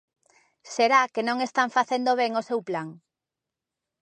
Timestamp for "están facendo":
1.47-2.11